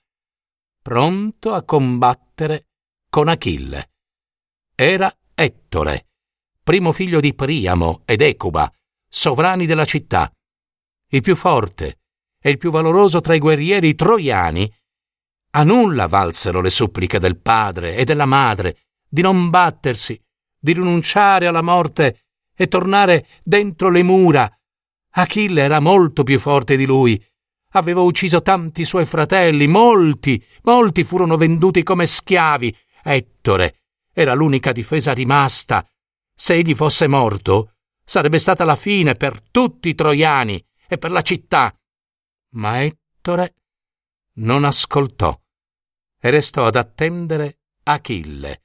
pronto 0.81 1.53
a 1.53 1.63
combattere 1.63 2.67
con 3.11 3.29
Achille. 3.29 3.91
Era 4.75 5.13
Ettore, 5.35 6.07
primo 6.63 6.93
figlio 6.93 7.21
di 7.21 7.35
Priamo 7.35 8.03
ed 8.05 8.23
Ecuba, 8.23 8.71
sovrani 9.09 9.67
della 9.67 9.85
città, 9.85 10.31
il 11.11 11.21
più 11.23 11.37
forte, 11.37 11.99
e 12.41 12.51
il 12.51 12.59
più 12.59 12.71
valoroso 12.71 13.21
tra 13.21 13.35
i 13.35 13.39
guerrieri 13.39 13.95
troiani, 13.95 14.73
a 15.51 15.65
nulla 15.65 16.07
valsero 16.07 16.61
le 16.61 16.71
suppliche 16.71 17.19
del 17.19 17.39
padre 17.41 17.97
e 17.97 18.05
della 18.05 18.27
madre 18.27 18.87
di 19.09 19.23
non 19.23 19.51
battersi, 19.51 20.21
di 20.59 20.73
rinunciare 20.73 21.47
alla 21.47 21.63
morte 21.63 22.27
e 22.55 22.69
tornare 22.69 23.27
dentro 23.43 23.89
le 23.89 24.03
mura. 24.03 24.56
Achille 25.17 25.63
era 25.63 25.81
molto 25.81 26.23
più 26.23 26.39
forte 26.39 26.77
di 26.77 26.85
lui. 26.85 27.23
Aveva 27.73 28.01
ucciso 28.01 28.43
tanti 28.43 28.85
suoi 28.85 29.05
fratelli, 29.05 29.67
molti, 29.67 30.43
molti 30.63 31.05
furono 31.05 31.37
venduti 31.37 31.83
come 31.83 32.07
schiavi. 32.07 32.75
Ettore 33.03 33.81
era 34.13 34.35
l'unica 34.35 34.73
difesa 34.73 35.13
rimasta. 35.13 35.87
Se 36.35 36.55
egli 36.55 36.75
fosse 36.75 37.07
morto, 37.07 37.75
sarebbe 38.05 38.39
stata 38.39 38.65
la 38.65 38.77
fine 38.77 39.15
per 39.15 39.41
tutti 39.51 39.89
i 39.89 39.95
troiani 39.95 40.65
e 40.89 40.99
per 40.99 41.11
la 41.11 41.23
città 41.23 41.75
ma 42.57 42.83
Ettore 42.83 43.55
non 44.37 44.65
ascoltò 44.65 45.39
e 46.19 46.31
restò 46.31 46.67
ad 46.67 46.77
attendere 46.77 47.61
Achille, 47.85 48.65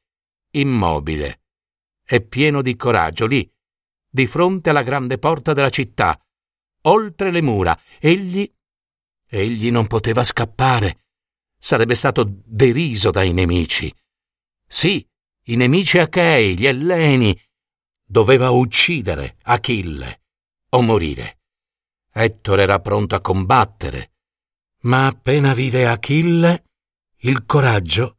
immobile 0.52 1.42
e 2.04 2.22
pieno 2.22 2.62
di 2.62 2.76
coraggio, 2.76 3.26
lì, 3.26 3.50
di 4.10 4.26
fronte 4.28 4.70
alla 4.70 4.82
grande 4.82 5.18
porta 5.18 5.54
della 5.54 5.70
città, 5.70 6.20
oltre 6.84 7.32
le 7.32 7.42
mura. 7.42 7.80
Egli. 8.00 8.52
egli 9.28 9.72
non 9.72 9.88
poteva 9.88 10.24
scappare. 10.24 11.06
Sarebbe 11.58 11.96
stato 11.96 12.26
deriso 12.28 13.12
dai 13.12 13.34
nemici. 13.34 13.94
Sì, 14.66 15.08
i 15.46 15.56
nemici 15.56 16.00
achei, 16.00 16.58
gli 16.58 16.66
elleni. 16.66 17.40
Doveva 18.04 18.50
uccidere 18.50 19.38
Achille 19.44 20.22
o 20.70 20.82
morire. 20.82 21.40
Ettore 22.14 22.64
era 22.64 22.80
pronto 22.80 23.16
a 23.16 23.22
combattere, 23.22 24.14
ma 24.82 25.08
appena 25.08 25.54
vide 25.54 25.88
Achille, 25.88 26.66
il 27.20 27.46
coraggio 27.46 28.18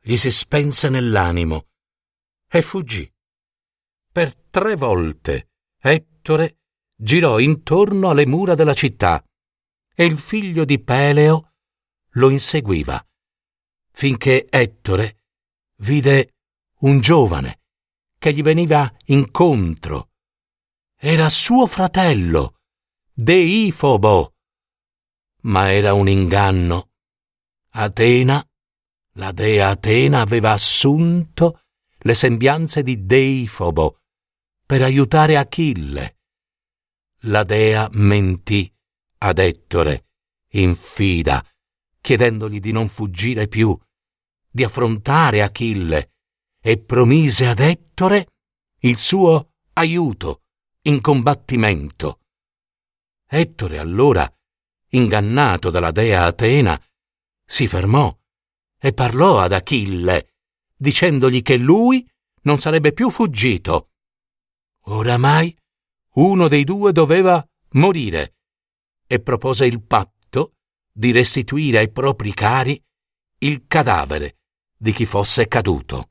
gli 0.00 0.16
si 0.16 0.30
spense 0.30 0.88
nell'animo 0.88 1.66
e 2.48 2.62
fuggì. 2.62 3.10
Per 4.12 4.34
tre 4.50 4.76
volte 4.76 5.48
Ettore 5.86 6.60
girò 6.96 7.38
intorno 7.38 8.10
alle 8.10 8.26
mura 8.26 8.54
della 8.54 8.74
città 8.74 9.22
e 9.94 10.04
il 10.04 10.18
figlio 10.18 10.64
di 10.64 10.78
Peleo 10.80 11.52
lo 12.16 12.30
inseguiva, 12.30 13.04
finché 13.92 14.46
Ettore 14.48 15.18
vide 15.78 16.34
un 16.80 17.00
giovane 17.00 17.60
che 18.18 18.32
gli 18.32 18.42
veniva 18.42 18.92
incontro. 19.06 20.10
Era 20.96 21.28
suo 21.28 21.66
fratello 21.66 22.60
Deifobo. 23.12 24.34
Ma 25.42 25.70
era 25.70 25.92
un 25.92 26.08
inganno. 26.08 26.90
Atena, 27.70 28.44
la 29.16 29.30
dea 29.32 29.68
Atena 29.68 30.20
aveva 30.20 30.52
assunto 30.52 31.60
le 31.98 32.14
sembianze 32.14 32.82
di 32.82 33.04
Deifobo 33.04 34.00
per 34.66 34.82
aiutare 34.82 35.36
Achille. 35.36 36.16
La 37.26 37.42
dea 37.42 37.88
mentì 37.92 38.70
ad 39.18 39.38
Ettore, 39.38 40.08
infida, 40.50 41.42
chiedendogli 41.98 42.60
di 42.60 42.70
non 42.70 42.88
fuggire 42.88 43.48
più, 43.48 43.78
di 44.50 44.62
affrontare 44.62 45.40
Achille, 45.40 46.12
e 46.60 46.78
promise 46.78 47.46
ad 47.46 47.60
Ettore 47.60 48.28
il 48.80 48.98
suo 48.98 49.54
aiuto 49.72 50.42
in 50.82 51.00
combattimento. 51.00 52.20
Ettore 53.26 53.78
allora, 53.78 54.30
ingannato 54.88 55.70
dalla 55.70 55.92
dea 55.92 56.26
Atena, 56.26 56.78
si 57.42 57.66
fermò 57.66 58.14
e 58.78 58.92
parlò 58.92 59.38
ad 59.40 59.52
Achille, 59.52 60.34
dicendogli 60.76 61.40
che 61.40 61.56
lui 61.56 62.06
non 62.42 62.58
sarebbe 62.58 62.92
più 62.92 63.08
fuggito. 63.08 63.92
Oramai 64.88 65.56
uno 66.14 66.48
dei 66.48 66.64
due 66.64 66.92
doveva 66.92 67.46
morire 67.70 68.36
e 69.06 69.20
propose 69.20 69.66
il 69.66 69.82
patto 69.82 70.56
di 70.92 71.10
restituire 71.10 71.78
ai 71.78 71.90
propri 71.90 72.32
cari 72.32 72.82
il 73.38 73.66
cadavere 73.66 74.38
di 74.76 74.92
chi 74.92 75.06
fosse 75.06 75.48
caduto. 75.48 76.10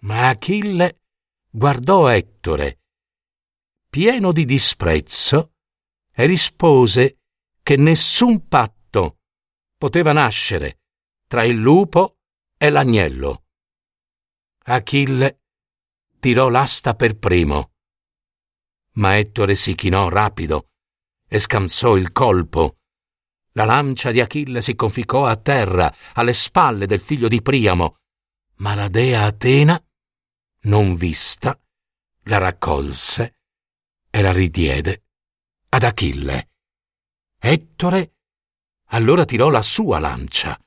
Ma 0.00 0.28
Achille 0.28 1.02
guardò 1.50 2.08
Ettore, 2.08 2.80
pieno 3.88 4.32
di 4.32 4.44
disprezzo, 4.44 5.52
e 6.14 6.26
rispose 6.26 7.18
che 7.62 7.76
nessun 7.76 8.46
patto 8.46 9.18
poteva 9.76 10.12
nascere 10.12 10.80
tra 11.26 11.44
il 11.44 11.56
lupo 11.56 12.18
e 12.56 12.70
l'agnello. 12.70 13.44
Achille 14.64 15.40
tirò 16.20 16.48
l'asta 16.48 16.94
per 16.94 17.18
primo, 17.18 17.72
ma 18.94 19.16
Ettore 19.16 19.54
si 19.54 19.74
chinò 19.74 20.08
rapido 20.08 20.68
e 21.28 21.38
scansò 21.38 21.96
il 21.96 22.12
colpo. 22.12 22.78
La 23.52 23.64
lancia 23.64 24.10
di 24.10 24.20
Achille 24.20 24.60
si 24.60 24.74
conficcò 24.74 25.26
a 25.26 25.36
terra 25.36 25.94
alle 26.14 26.32
spalle 26.32 26.86
del 26.86 27.00
figlio 27.00 27.28
di 27.28 27.42
Priamo, 27.42 27.96
ma 28.56 28.74
la 28.74 28.88
dea 28.88 29.24
Atena, 29.24 29.82
non 30.62 30.94
vista, 30.94 31.58
la 32.24 32.38
raccolse 32.38 33.36
e 34.10 34.22
la 34.22 34.32
ridiede 34.32 35.04
ad 35.70 35.82
Achille. 35.82 36.50
Ettore 37.38 38.14
allora 38.94 39.24
tirò 39.24 39.48
la 39.48 39.62
sua 39.62 39.98
lancia. 39.98 40.58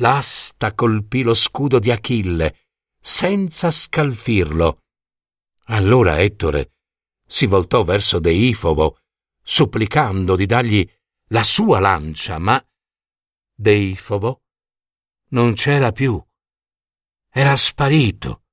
L'asta 0.00 0.74
colpì 0.74 1.22
lo 1.22 1.34
scudo 1.34 1.78
di 1.78 1.90
Achille, 1.90 2.66
senza 3.00 3.70
scalfirlo. 3.70 4.82
Allora 5.66 6.20
Ettore 6.20 6.72
si 7.28 7.46
voltò 7.46 7.84
verso 7.84 8.18
Deifobo, 8.18 8.98
supplicando 9.42 10.34
di 10.34 10.46
dargli 10.46 10.90
la 11.28 11.42
sua 11.42 11.78
lancia, 11.78 12.38
ma 12.38 12.60
Deifobo 13.54 14.42
non 15.28 15.52
c'era 15.52 15.92
più. 15.92 16.20
Era 17.30 17.54
sparito. 17.54 18.44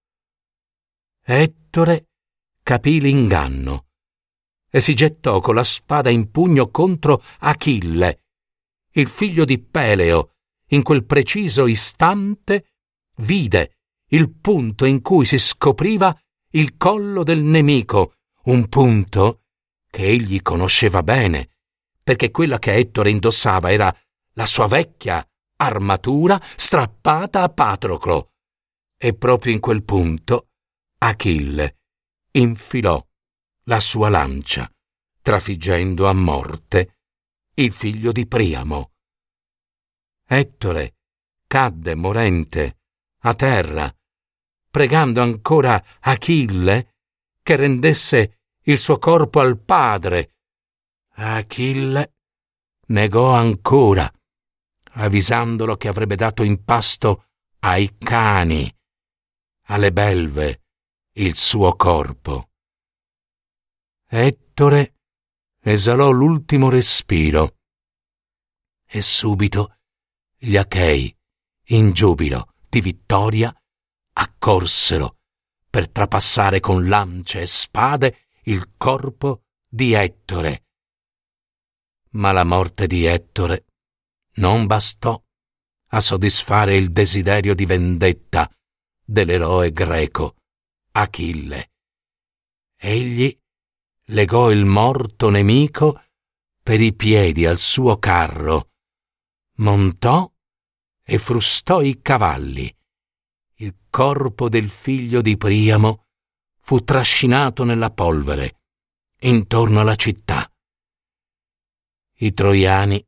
Ettore 1.24 2.10
capì 2.62 3.00
l'inganno 3.00 3.88
e 4.70 4.82
si 4.82 4.94
gettò 4.94 5.40
con 5.40 5.56
la 5.56 5.64
spada 5.64 6.10
in 6.10 6.30
pugno 6.30 6.70
contro 6.70 7.24
Achille, 7.40 8.24
il 8.92 9.08
figlio 9.08 9.46
di 9.46 9.58
Peleo. 9.58 10.32
In 10.70 10.84
quel 10.84 11.06
preciso 11.06 11.66
istante 11.66 12.74
vide 13.18 13.78
il 14.10 14.34
punto 14.34 14.84
in 14.84 15.02
cui 15.02 15.24
si 15.24 15.38
scopriva 15.38 16.14
il 16.52 16.76
collo 16.76 17.24
del 17.24 17.42
nemico, 17.42 18.16
un 18.46 18.68
punto 18.68 19.44
che 19.90 20.06
egli 20.06 20.42
conosceva 20.42 21.04
bene, 21.04 21.50
perché 22.04 22.32
quella 22.32 22.60
che 22.60 22.74
Ettore 22.74 23.10
indossava 23.10 23.72
era 23.72 23.96
la 24.34 24.46
sua 24.46 24.68
vecchia 24.68 25.28
armatura 25.58 26.40
strappata 26.56 27.42
a 27.42 27.50
Patroclo. 27.50 28.32
E 28.98 29.14
proprio 29.14 29.54
in 29.54 29.60
quel 29.60 29.84
punto 29.84 30.50
Achille 31.00 31.78
infilò 32.32 33.04
la 33.64 33.80
sua 33.80 34.10
lancia, 34.10 34.70
trafiggendo 35.22 36.08
a 36.08 36.14
morte 36.14 36.98
il 37.56 37.72
figlio 37.72 38.12
di 38.12 38.28
Priamo. 38.28 38.92
Ettore 40.28 40.96
cadde 41.48 41.96
morente 41.96 42.80
a 43.20 43.34
terra, 43.34 43.94
pregando 44.70 45.22
ancora 45.22 45.84
Achille 46.02 46.96
che 47.42 47.56
rendesse 47.56 48.35
il 48.68 48.78
suo 48.78 48.98
corpo 48.98 49.40
al 49.40 49.60
padre. 49.60 50.36
Achille 51.18 52.14
negò 52.88 53.34
ancora, 53.34 54.12
avvisandolo 54.94 55.76
che 55.76 55.88
avrebbe 55.88 56.16
dato 56.16 56.44
in 56.44 56.64
pasto 56.64 57.28
ai 57.60 57.98
cani, 57.98 58.74
alle 59.68 59.92
belve, 59.92 60.62
il 61.14 61.36
suo 61.36 61.76
corpo. 61.76 62.50
Ettore 64.08 64.96
esalò 65.62 66.10
l'ultimo 66.12 66.70
respiro 66.70 67.58
e 68.86 69.02
subito 69.02 69.78
gli 70.38 70.58
Achei, 70.58 71.16
in 71.70 71.92
giubilo 71.92 72.54
di 72.68 72.82
vittoria, 72.82 73.54
accorsero 74.14 75.18
per 75.70 75.90
trapassare 75.90 76.60
con 76.60 76.88
lance 76.88 77.42
e 77.42 77.46
spade 77.46 78.25
il 78.48 78.74
corpo 78.78 79.46
di 79.68 79.94
Ettore. 79.94 80.66
Ma 82.12 82.32
la 82.32 82.44
morte 82.44 82.86
di 82.86 83.06
Ettore 83.06 83.66
non 84.36 84.68
bastò 84.68 85.20
a 85.90 86.00
soddisfare 86.00 86.76
il 86.76 86.92
desiderio 86.92 87.56
di 87.56 87.66
vendetta 87.66 88.50
dell'eroe 89.04 89.72
greco 89.72 90.36
Achille. 90.92 91.72
Egli 92.78 93.36
legò 94.10 94.52
il 94.52 94.66
morto 94.66 95.30
nemico 95.30 96.04
per 96.62 96.82
i 96.82 96.94
piedi 96.94 97.48
al 97.48 97.58
suo 97.58 97.98
carro, 97.98 98.74
montò 99.58 100.32
e 101.04 101.18
frustò 101.18 101.82
i 101.82 102.00
cavalli. 102.00 102.72
Il 103.56 103.76
corpo 103.90 104.50
del 104.50 104.70
figlio 104.70 105.22
di 105.22 105.36
Priamo 105.36 106.05
fu 106.66 106.84
trascinato 106.84 107.64
nella 107.64 107.92
polvere 107.92 108.62
intorno 109.20 109.82
alla 109.82 109.94
città. 109.94 110.52
I 112.18 112.34
troiani, 112.34 113.06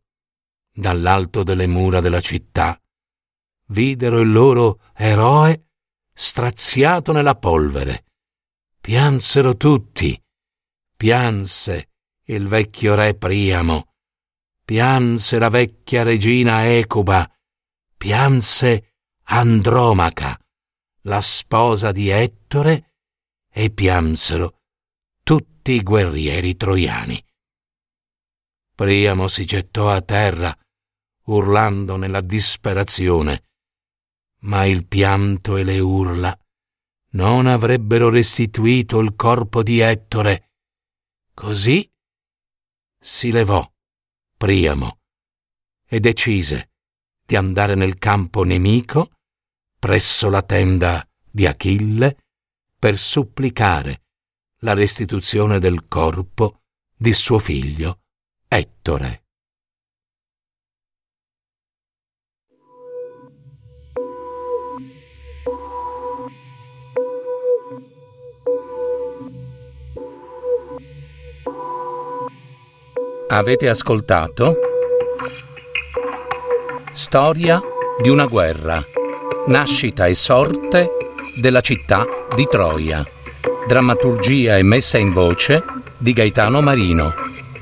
dall'alto 0.72 1.42
delle 1.42 1.66
mura 1.66 2.00
della 2.00 2.22
città, 2.22 2.80
videro 3.70 4.20
il 4.20 4.32
loro 4.32 4.80
eroe 4.94 5.70
straziato 6.14 7.12
nella 7.12 7.36
polvere. 7.36 8.06
Piansero 8.80 9.58
tutti. 9.58 10.22
Pianse 10.96 11.90
il 12.26 12.48
vecchio 12.48 12.94
re 12.94 13.16
Priamo. 13.16 13.94
Pianse 14.64 15.40
la 15.40 15.50
vecchia 15.50 16.04
regina 16.04 16.68
Ecuba. 16.68 17.28
Pianse 17.98 18.94
Andromaca, 19.24 20.40
la 21.02 21.22
sposa 21.22 21.92
di 21.92 22.10
Ettore, 22.10 22.97
e 23.58 23.72
piansero 23.72 24.60
tutti 25.24 25.72
i 25.72 25.82
guerrieri 25.82 26.56
troiani. 26.56 27.20
Priamo 28.76 29.28
si 29.28 29.46
gettò 29.46 29.90
a 29.90 30.00
terra, 30.04 30.56
urlando 31.24 31.96
nella 31.96 32.22
disperazione 32.22 33.46
ma 34.42 34.66
il 34.66 34.86
pianto 34.86 35.58
e 35.58 35.64
le 35.64 35.80
urla 35.80 36.38
non 37.14 37.48
avrebbero 37.48 38.10
restituito 38.10 39.00
il 39.00 39.16
corpo 39.16 39.64
di 39.64 39.80
Ettore. 39.80 40.52
Così 41.34 41.90
si 43.00 43.32
levò 43.32 43.68
Priamo 44.38 45.00
e 45.88 46.00
decise 46.00 46.70
di 47.26 47.36
andare 47.36 47.74
nel 47.74 47.98
campo 47.98 48.44
nemico 48.44 49.14
presso 49.80 50.30
la 50.30 50.44
tenda 50.44 51.04
di 51.32 51.48
Achille 51.48 52.27
per 52.80 52.98
supplicare 52.98 54.02
la 54.60 54.74
restituzione 54.74 55.60
del 55.60 55.88
corpo 55.88 56.62
di 56.96 57.14
suo 57.14 57.40
figlio 57.40 58.02
Ettore. 58.48 59.24
Avete 73.30 73.68
ascoltato? 73.68 74.56
Storia 76.94 77.60
di 78.02 78.10
una 78.10 78.26
guerra. 78.26 78.82
Nascita 79.48 80.08
e 80.08 80.14
sorte 80.14 81.07
della 81.38 81.62
città 81.62 82.06
di 82.36 82.46
Troia. 82.50 83.06
Drammaturgia 83.68 84.58
e 84.58 84.64
messa 84.64 84.98
in 84.98 85.14
voce 85.14 85.64
di 85.98 86.12
Gaetano 86.14 86.62
Marino. 86.62 87.14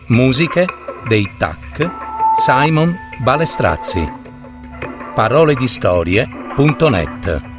Musiche 0.07 0.65
dei 1.07 1.29
TAC 1.37 1.89
Simon 2.37 2.95
Balestrazzi. 3.23 4.03
Paroledistorie.net 5.15 7.54